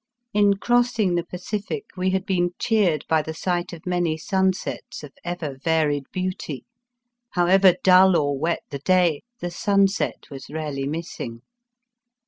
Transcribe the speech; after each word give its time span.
In 0.33 0.55
crossing 0.55 1.13
the 1.13 1.23
Pacific 1.23 1.85
we 1.95 2.09
had 2.09 2.25
been 2.25 2.55
cheered 2.57 3.05
by 3.07 3.21
the 3.21 3.35
sight 3.35 3.71
of 3.71 3.85
many 3.85 4.17
sunsets 4.17 5.03
of 5.03 5.13
ever 5.23 5.59
varied 5.63 6.05
beauty. 6.11 6.65
However 7.33 7.75
dull 7.83 8.15
or 8.17 8.35
wet 8.35 8.63
the 8.71 8.79
day, 8.79 9.21
the 9.41 9.51
sunset 9.51 10.31
was 10.31 10.49
rarely 10.49 10.87
missing. 10.87 11.43